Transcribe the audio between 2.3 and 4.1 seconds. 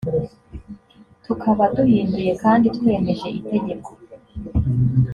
kandi twemeje itegeko